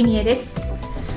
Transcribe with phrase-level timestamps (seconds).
[0.00, 0.54] ちは、生きみえです。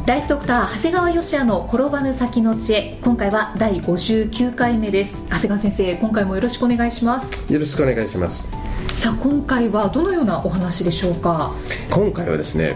[0.05, 2.99] ライフドクター長谷川芳也の転ばぬ先の知恵。
[3.01, 5.21] 今回は第59回目です。
[5.29, 7.53] 長谷川先生今回もよろしくお願いします。
[7.53, 8.49] よろしくお願いします。
[8.95, 11.53] さあ今回はどのようなお話でしょうか？
[11.89, 12.75] 今回はですね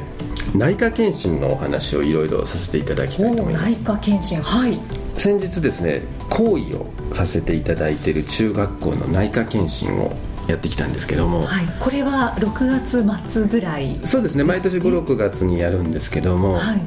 [0.56, 3.66] 内科検診のお話をいろいろさせていただきたいと思います。
[3.66, 4.42] 内科検診。
[4.42, 4.80] はい。
[5.16, 10.14] 先日ですね講義をさせていただいている中学校の内科検診を
[10.48, 14.00] やってきたんですけども、はい、これは6月末ぐらい。
[14.04, 16.82] そうですね毎年56月にやるんですけども、はい。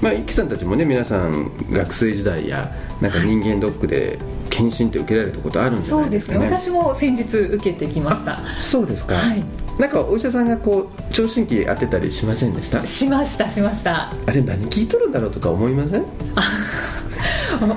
[0.00, 4.18] まあ、イキさんたちもね皆さん学生時代やなんか人間ドックで
[4.50, 6.38] 検診って受けられたことあるんじゃそうですね。
[6.38, 6.80] ないですかね。
[6.80, 8.40] 私も先日受けてきました。
[8.58, 9.44] そうですか、はい。
[9.78, 12.84] なんかお医者さんがこう聴診器当てたりしませんでした？
[12.84, 14.12] しましたしました。
[14.26, 16.04] あれ何聞いとるんだろうとか思いません？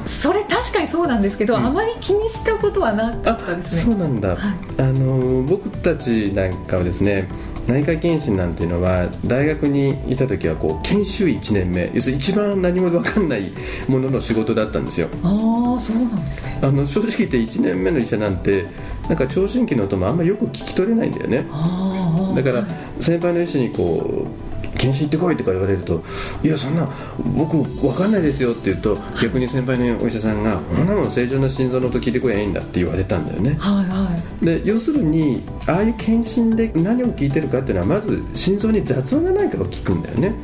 [0.06, 1.66] それ確かにそうなんですけど、うん。
[1.66, 3.94] あまり気にしたことはなかったですね。
[3.94, 4.38] そうなんだ、はい。
[4.80, 7.28] あの僕たちなんかはですね
[7.68, 13.52] 内科検診なんていうのは大学にいた時はこう研修1年目要するに一番何も分かんない
[13.88, 15.08] ものの仕事だったんですよ。
[15.24, 16.60] ああそうなんですね。
[16.62, 18.66] あの正直言って1年目の医者なんて
[19.08, 21.46] なんか聴診器の音もあんまよく聞き取れないんだよね。
[22.36, 23.04] だからはい。
[23.04, 24.41] 先輩の医師にこう
[24.82, 26.04] 検診行ってこいとか言われると
[26.44, 26.90] いやそんな
[27.38, 33.56] 僕分かんないですよって言うと逆に先輩のお医者さんが「こんなもん正常な心臓の音聞いてこいゃいいんだ」って言われたんだよね。
[33.60, 34.46] はいはい。
[34.46, 40.36] で要するにああいう検診で何を聞いてるかっていうのはまず心臓に雑音がないかを聞くんだよね。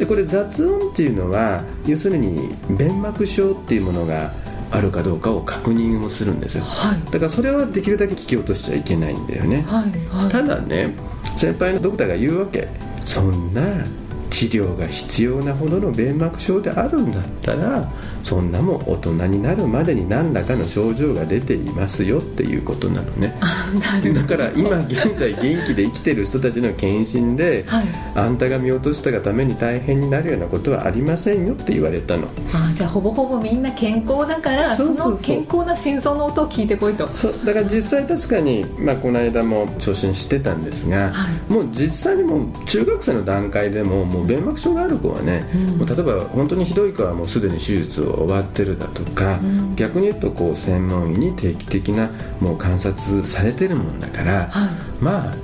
[0.00, 4.32] でこれ雑音っていうのは要するに弁膜症っていうものが
[4.72, 6.64] あるかどうかを確認をするんですよ。
[6.64, 7.12] はい。
[7.12, 9.62] だからそれはできるだけ聞き落としちゃいけないんだよね。
[9.68, 10.32] はいはい。
[10.32, 10.92] ただね
[11.36, 12.68] 先輩のドクターが言うわけ
[13.04, 14.01] そんな。
[14.32, 17.88] 治療が必要なほどの弁膜症であるんだったら
[18.22, 23.36] そんなもん大人になるまでに何らかの症状が出ていますよっていうことなのね。
[23.40, 27.86] あなるだから今現在元気で生きてる人たちの検診ではい。
[28.14, 32.26] あんたが見落としたがために大変になるようなことはありませんよって言われたの。
[32.54, 35.12] あじゃあほぼほぼみんな健康だからそうそうそう。
[35.12, 37.06] の健康な心臓の音を聞いてこいと。
[37.08, 45.78] そうだから実際確かに、まあ、この間も聴診してたんですが、はもう実際にもう中学生の段階でももう弁膜症がある子はね、うん。
[45.78, 49.76] もう例えば本当にひどい子はもうすでに手術を終わってるだとか、うん。
[49.76, 52.10] 逆に言うとこう専門医に定期的な
[52.40, 54.70] もう観察されてるもんだから、はい。
[55.00, 55.34] まあ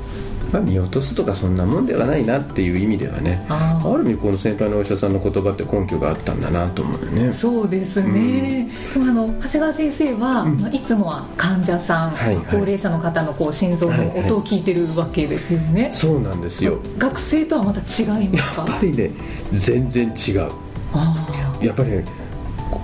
[0.53, 7.31] まあ見落とすとかそんなもんではないなっていう意味ではねある意味この先輩のお医者さんの言葉って根拠があったんだなと思うよね。
[7.31, 10.61] そうですね、でもあの長谷川先生は、うん。
[10.61, 12.45] まあ、いつもは患者さん、はいはい。
[12.47, 16.79] 高齢者の方のこう心臓の音を聞いてるわけですよね、そうなんですよ。
[16.97, 18.65] 学生とはまた違いますか？
[18.67, 19.11] やっぱりね
[19.53, 20.49] 全然違う。
[20.95, 21.15] あ
[21.63, 22.13] やっぱりねこ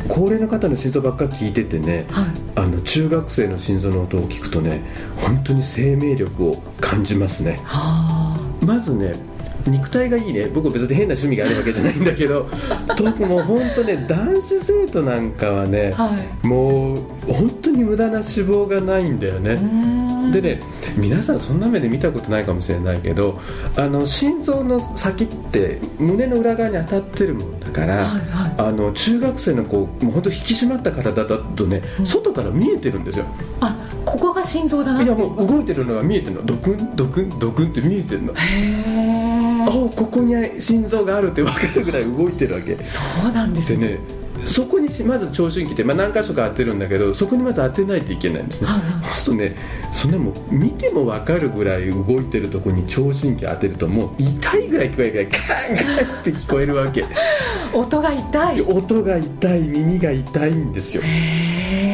[0.09, 2.34] 高齢の方の心臓ばっかり聞いててねーはい。
[2.56, 4.82] あの中学生の心臓の音を聞くとね
[5.16, 7.59] 本当に生命力を感じますね。
[7.65, 9.12] はまずね
[9.66, 10.48] 肉体がいいね。
[10.54, 12.48] 僕は別に変な趣味があるわけじゃないんだけど。
[12.97, 16.47] 特もう本当ね男子生徒なんかはねあはい。
[16.47, 16.97] もう
[17.32, 19.56] 本当に無駄な脂肪がないんだよね、
[20.32, 20.60] でね
[20.97, 23.41] 皆さんそんな目で見たことないかもしれないけど
[23.76, 28.54] あの心臓の先って胸の裏側に当たってるもんだから、はいはい。
[28.58, 32.06] あの中学生の子もう本当引き締まった体だとね、うん。
[32.06, 33.26] 外から見えてるんですよ。
[33.60, 36.42] あここが心臓だないやもう動いてるのが見えてるの。
[36.44, 38.32] ドクンドクンドクンって見えてるの。
[38.34, 38.36] へ
[39.20, 39.24] え
[39.66, 42.76] あここに心臓があるって分かるぐらい動いてるわけ。
[42.76, 43.88] そうなんですね。
[43.88, 49.05] でねそこにまず聴診器って、まあ、何箇所か当てるんだけどそこにまず当てないといけないんですね、はいはい。
[49.05, 49.56] そうするとね
[49.93, 57.05] そんなもう見ても分かるぐらい動いてるとこに聴診器当てるともう痛いぐらい聞こえるぐらいカーンカーンって聞こえるわけ。
[57.72, 58.60] 音が痛い。
[58.60, 61.02] 音が痛い耳が痛いんですよ。
[61.05, 61.94] へえ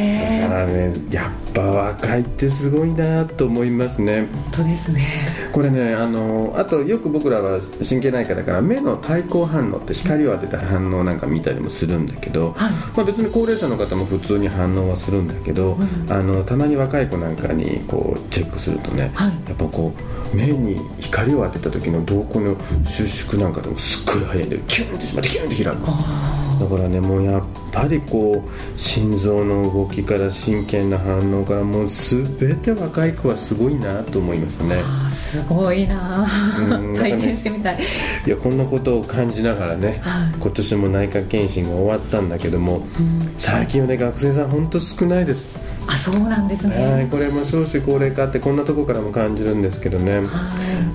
[0.51, 4.27] からねやっぱ若いってすごいなと思いますね。
[4.31, 5.07] 本当ですね。
[5.53, 12.71] これねあのあとよく僕らは神経内科だから目の対抗反応って光を当てた反応なんか見たりもするんだけど、はい。
[12.71, 19.31] まあ、別に高齢者の方も普通に反応はするんだけど、うんあのたまに若い子なんかにこうチェックするとね、はい。
[19.47, 19.93] やっぱこ
[20.33, 22.55] う目に光を当てた時の瞳孔の
[22.85, 34.83] 収縮なんかでもすっごい早いんでキュンってしまってキュンって開くあだからねもうやっぱりこう心臓の動きから真剣な反応からもう全て若い子はすごいなと思いますね。
[34.85, 36.27] あすごいな、
[36.69, 37.79] うん、 体験してみたい、
[38.27, 45.47] いやこんなことを感じながらね、はい、今年も内科検診が終わったんだけども、うん、最近はね学生さん本当少ないです
[45.91, 50.23] あそうなんですね、はい、これも少子高齢化ってこんなとこからも感じるんですけどね、は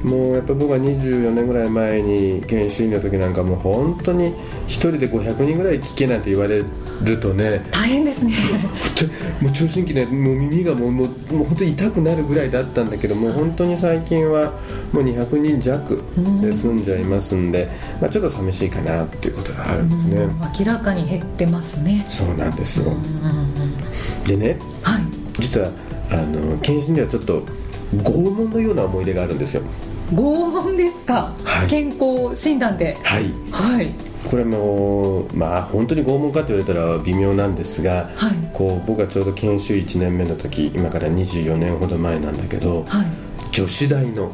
[0.02, 6.62] い、もうやっぱ僕は24年ぐらい前に研修医の時なんかもう本当に1人で500人ぐらい聞けなんて言われ
[7.04, 7.62] るとね。
[7.70, 8.32] 大変ですね。
[9.43, 14.52] もう聴診器ねもう耳がもうもうもう本当に痛くなるぐらいだったんだけどもう本当に最近は
[14.93, 16.02] もう200人弱
[16.40, 17.69] で済んじゃいますんで、ん
[18.00, 20.28] まあ、ちょっと寂しいかなっていうことがあるんですね。
[20.58, 22.02] 明らかに減ってますね。
[22.06, 22.96] そうなんですよ
[24.26, 25.02] でね、はい、
[25.38, 25.69] 実は
[26.10, 27.43] あの検診ではちょっと
[27.94, 29.62] 拷問のような思い出があるんですよ。
[30.12, 32.96] 拷問ですか、はい、健康診断で。
[33.02, 33.94] はい、はい、
[34.31, 43.06] これもまあ本当に拷問かと言われたら微妙なんですが、はい、こう僕がちょうど研修1年目の時今から24年ほど前なんだけど、はい、
[43.50, 44.32] 女子大の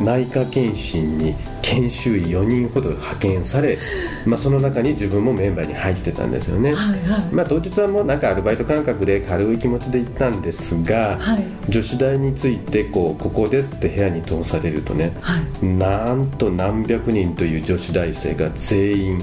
[0.00, 3.78] 内科検診に研修医4人ほど派遣され、
[4.24, 19.18] まあ、その中に自分もメンバーに入ってたんですよね、はいはい、まあ、当日はもうなんかアルバイト感覚で軽い気持ちで行ったんですが、はい、女子大についてこうここですって部屋に通されるとね、はい、なんと何百人という女子大生が全員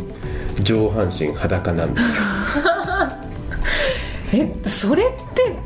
[0.62, 2.24] 上半身裸なんですよ。
[4.33, 5.64] えそれって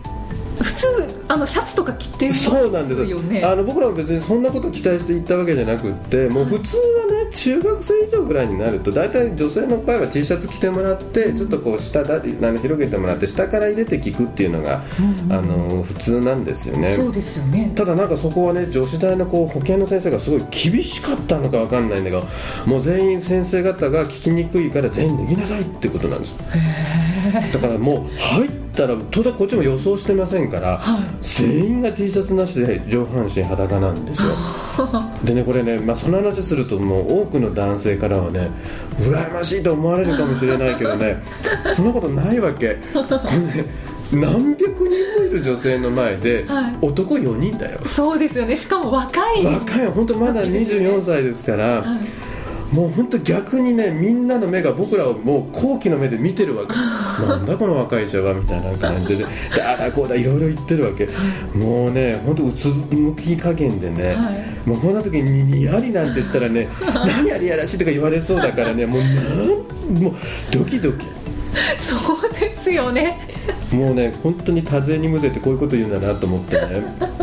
[0.64, 0.88] 普通
[1.28, 2.96] あのシャツとか着てますよねそうなんで
[3.42, 16.96] すあの僕らは別にそんなこと期待して行ったわけじゃなくってもう普通はね中学生以上ぐらいになると大体女性の場合は T シャツ着てもらってちょっとこう下だあの広げてもらって下から入れて聞くっていうのが、うんうん、あの普通なんですよね。
[16.96, 17.72] そうですよね。
[17.76, 22.24] ただなんかそこはね女子大のこう保健の先生がすごい厳しかったのか分かんないんだけど
[22.66, 26.34] もう全員先生方が聞きにくいから全員脱ぎなさいってことなんです
[27.32, 34.30] だからもう入ったら当然こっちも予想してませんから、はい、全員が T シャツなしで上半身裸なんですよ。
[35.24, 38.50] でねこれね、まあ、その話するともう多くの男性からはね
[39.00, 41.22] 羨ましいと思われるかもしれないけどね
[41.74, 42.78] そんなことないわけ。
[42.94, 47.80] これね何百人もいる女性の前で、はい、男4人だよ。
[47.86, 48.56] そうですよね。
[48.56, 49.46] しかも若い。
[49.46, 49.86] 若い。
[49.88, 52.30] 本当まだ24歳ですから、はい
[52.72, 56.74] もう本当逆にねみんなの目が僕らをもう好奇の目で見てるわけ。
[57.26, 59.26] なんだこの若い人はみたいな感じで。
[59.56, 61.08] であだこうだいろいろ言ってるわけ。
[61.58, 70.14] もうね本当うつむき加減でね、はい、もうこんな時ににやりなんてしたらね 何やりやらしいとか言われそうだからねもうもう
[70.52, 71.08] ドキドキ。
[71.78, 73.18] そうですよね。
[73.72, 76.62] もうね本当に多勢にむぜてこういうこと言うんだなと思ってね。
[77.00, 77.16] だか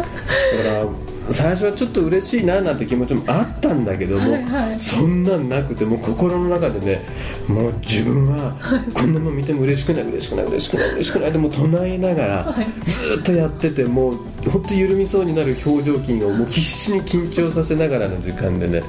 [0.65, 7.05] ら最初はちょっと嬉しいななんて気持ちもあったんだけども、はいはい、そんなんなくても心の中でね
[7.49, 8.53] もう自分は
[8.95, 11.33] こんなもん見ても嬉しくない嬉しくない嬉しくない嬉しくない。
[11.33, 12.55] でも唱えながら
[12.87, 14.15] ずっとやっててもう
[14.51, 18.81] 本当緩みそうになる表情筋をもう必死に緊張させながらの時間でね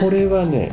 [0.00, 0.72] これはね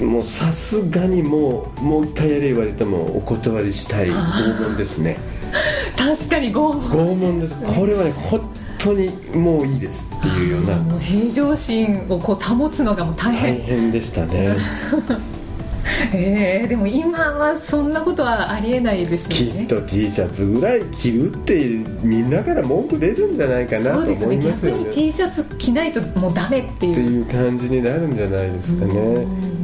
[0.00, 5.16] もうさすがにもうもう一回やれ言われてもお断りしたい拷問ですね。
[5.96, 6.80] 確かに拷問。
[6.82, 7.56] 拷問です。
[7.62, 8.40] これはね本
[8.84, 10.76] 当にもういいですっていうような。
[10.76, 13.58] もう平常心をこう保つのがもう大変。
[13.58, 14.56] 大変でしたね。
[16.12, 19.60] えー、でも今はそんなことはありえないでしょうね。
[19.60, 21.54] きっと T シャツぐらい着るって
[22.02, 24.78] みんなから文句出るんじゃないかなと思いますよね。
[24.78, 26.92] 逆に T シャツ着ないともうダメっていう。
[26.92, 28.94] っていう感じになるんじゃないですかね、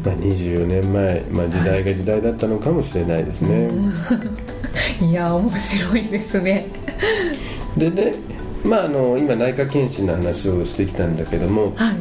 [0.04, 3.70] まあ、24年前、まあ、時代が時代だったのかもしれないですね、
[5.00, 6.66] いや面白いですね。
[7.76, 8.12] でね
[8.64, 11.96] まあ、あの今内科検診の話をしてきたんだけども、はい、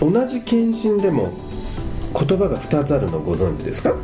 [0.00, 1.32] 同じ検診でも
[2.14, 3.94] 言葉が2つあるのご存知ですか？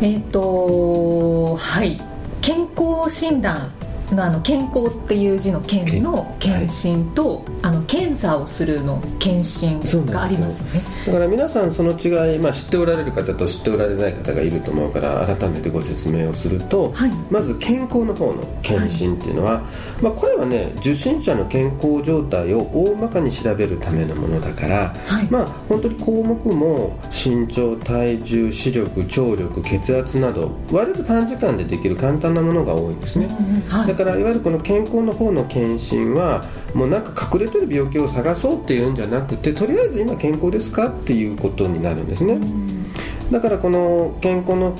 [0.00, 1.98] えっ、ー、とはい。
[2.40, 3.70] 健康診断
[4.14, 10.82] のあの健康っていう字の健の検診と、はい、あの検査をするの検診がありますね。
[11.06, 24.92] だから皆さんその違い、まあ、知っておられる方と知っておられない方がいると思うから改めてご説明をすると、はい、まず健康の方の検診っていうのは、はい、まあ、これはね受診者の健康状態を大まかに調べるためのものだから、
[25.30, 33.58] まあ本当に項目も身長体重視力聴力血圧など割と短時間でできる簡単なものが多いんですね、うんう
[33.94, 42.38] んからいわゆるこの健康の方の検診はもうなんか隠れてる病気を探そうっていうんじゃなくてとりあえず今健康ですかっていうことになるんですね。
[43.30, 44.74] だからこの健康の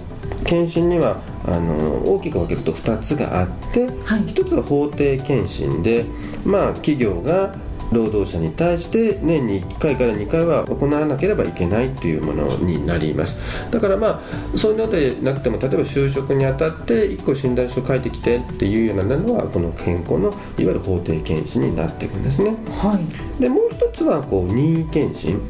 [0.45, 6.07] 検診にはあの大きく分けると2つがあって、はい、1つは法定検診で、
[6.45, 7.55] まあ、企業が
[7.92, 13.38] 労働者に対して年に1回から2回は行わなければいけないというものになります。
[13.71, 14.23] だからま
[14.54, 22.99] あそういうのでなくても例えば就職にあたって1個診断書書いてきてっていうようなのはこの健康のいわゆる法定検診になっていくんですね、は
[23.38, 25.40] い、でもう一つはこう任意検診。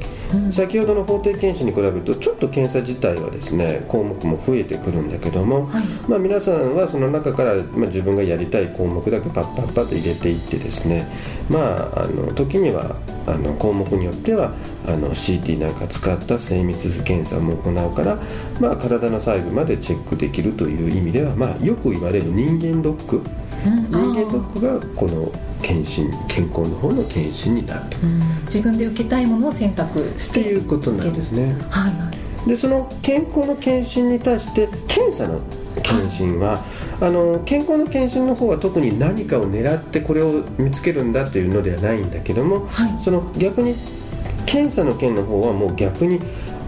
[0.50, 11.06] 先ほどの法定検診に比べるとちょっと検査自体はですね項目も増えてくるんだけども、はい、まあ、皆さんはその中から、まあ、自分がやりたい項目だけパッパッパッと入れていってですね
[11.48, 14.52] まああの時にはあの項目によっては
[14.86, 18.18] あの CT なんか使った精密図検査も行うから、
[18.60, 25.30] まあ、体の細部までチェックできるという意味では、まあ、よく言われる人間ドック、うん、人間ドックがこの
[25.62, 28.08] 検診健康の方の検診になってくる、
[28.44, 31.56] 自分で受けたいものを選択してっていうことなんですね。
[31.68, 32.48] はいはい。
[32.48, 35.40] でその健康の検診に対して検査の
[35.80, 36.64] 検診は、
[37.00, 43.74] あの健康の検診の方は特に何かを狙ってこれを見つけるんだというのではないんだけども、はい、その逆に
[44.46, 46.20] 検査の件の方はもう逆に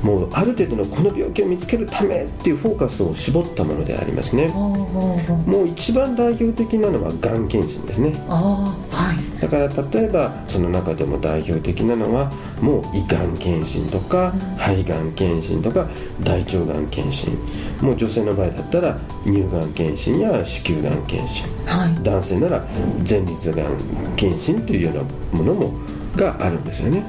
[0.03, 4.49] もうある程度のこの病気を見つけるためっていうフォーカスを絞ったものでありますね。
[4.49, 8.13] もう一番代表的なのはがん検診ですね。
[8.29, 8.75] は
[9.19, 12.31] い、だから例えばその中でも代表的なのは
[12.61, 15.89] もう胃がん検診とか、肺がん検診とか
[16.23, 17.37] 大腸がん検診。
[17.81, 22.65] もう女性の場合だったら乳がん検診や子宮がん検診、はい、男性なら
[23.09, 23.77] 前立がん
[24.17, 25.73] 検診というようなものも
[26.17, 27.05] があるんですよね、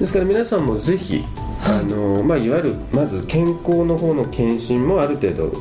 [0.00, 1.22] ですから皆さんもぜひ
[1.66, 5.52] あのまあ、いわゆるまず健康の方の検診もある程度、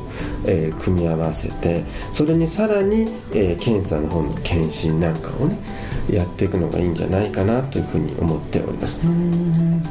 [0.45, 1.83] えー、組み合わせて
[2.13, 5.57] それにさらに、えー、検査の方の検診なんかをね
[6.09, 8.99] やっていくのがいいんじゃないかなというふうに思っております。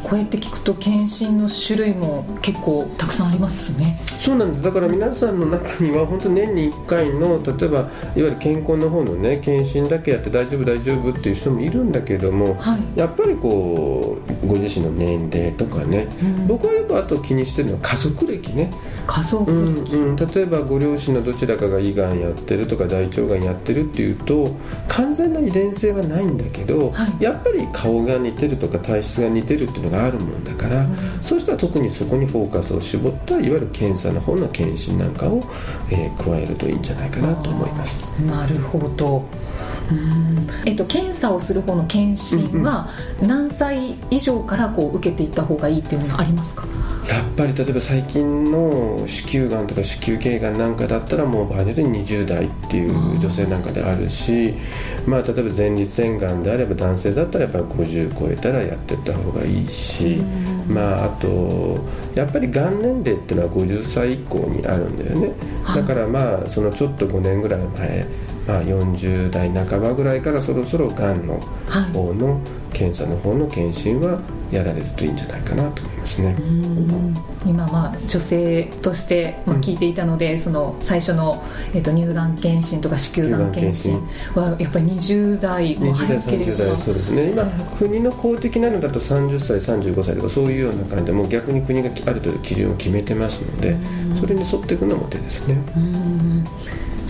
[0.03, 4.01] こうやって聞くと検診の種類も結構たくさんありますね。
[4.21, 4.63] そうなんです。
[4.63, 18.71] だから皆さんの中には本当年に1回の例えばいわゆる健康の方のね検診だけやって大丈夫大丈夫っていう人もいるんだけども、はい、やっぱりこうご自身の年齢とかね、うん、僕はあと気にしてるのは家族歴ね。
[19.07, 24.57] 家族歴、うんうん、例えばご両親のどちらかが胃がんやってるとか大腸がんやってるっていうと
[24.89, 35.41] 完全な遺伝性はないんだけど、はい、やっぱり顔が似てるとか体質が似てるっていうのがあるもんだから、うん、そうしたら特にそこにフォーカスを絞ったいわゆる検査の方の検診なんかを、
[35.91, 38.21] えー、加えるといいんじゃないかなと思います。
[38.23, 39.25] なるほど
[40.65, 42.89] えっと、検査をする方の検診は
[43.23, 46.67] 何歳以上からこう受けていった方がいいっていうのはありますか、
[47.09, 54.55] やっぱり例えば最近の子宮がんとか子宮頸がんなんかだったらもう場合によって20代っていう女性なんかであるし
[55.07, 60.19] まあ例えば前立腺がんであれば男性だったらやっぱり50超えたらやっていった方がいいし
[60.69, 61.79] まああと
[62.15, 65.33] やっぱりがん年齢っていうのは50歳以降にあるんだよね。
[65.75, 68.07] だからまあそのちょっと5年ぐらい前
[68.47, 71.41] まあ、40代半ばぐらいからそろそろがんの
[71.93, 72.41] 方の
[72.73, 74.21] 検査の方の検診は
[74.51, 76.37] やられるといいんじゃないかなと思いますね。
[77.47, 81.43] 今まあ女性としてまあ聞いていたので、うん、その最初の
[81.75, 83.99] えっと乳がん検診とか子宮がん検診
[84.35, 87.31] はやっぱり20代も早ければ20代30代そうですね。
[87.31, 87.45] 今
[87.79, 93.77] 国の公的なのだと30歳35歳とかそういうような感じでもう逆に国がある程度基準を決めてますので
[94.21, 95.57] それに沿っていくのも手ですね。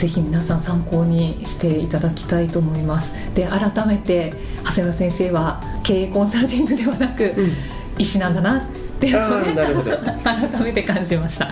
[0.02, 3.14] ぜひ皆さん参考にしていただきたいと思います。
[3.36, 4.32] で改めて
[4.64, 7.52] 長谷川先生は経営コンサルティングではなく、うん、
[7.98, 8.66] 医師なんだなっ
[8.98, 9.54] ていうのを、 ね、
[10.24, 11.48] 改めて感じました、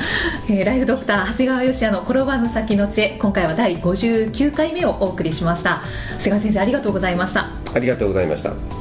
[0.49, 5.83] えー、ライフドクター長谷川芳也の転ばぬ先の知恵今回は第59回目をお送りしました。
[6.19, 7.51] 長谷川先生ありがとうございました。
[7.73, 8.81] ありがとうございました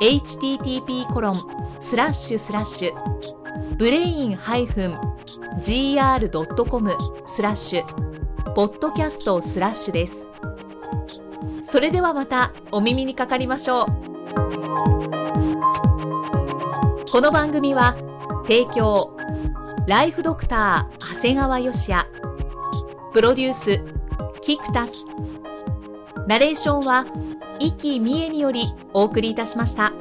[0.00, 1.34] http コロン
[1.78, 2.92] スラッシュスラッシュ
[3.76, 4.98] ブレインハイフン
[5.60, 6.96] -gr.com
[7.26, 7.84] スラッシュ
[8.54, 10.16] ポッドキャストスラッシュです
[11.62, 13.86] それではまたお耳にかかりましょう。
[17.10, 17.94] この番組は
[18.44, 19.14] 提供
[19.86, 22.06] ライフドクター長谷川芳也。
[23.12, 23.95] プロデュース
[24.46, 25.04] キクタス
[26.28, 27.04] ナレーションは
[27.58, 28.62] 生きみえにより
[28.92, 29.92] お送りいたしました。